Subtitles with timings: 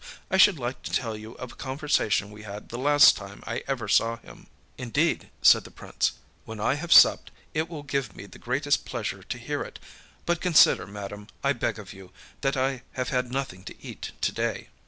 [0.31, 3.63] I should like to tell you of a conversation we had the last time I
[3.67, 6.13] ever saw him.â âIndeed,â said the Prince,
[6.47, 9.77] âwhen I have supped it will give me the greatest pleasure to hear it;
[10.25, 12.11] but consider, madam, I beg of you,
[12.41, 14.69] that I have had nothing to eat to day.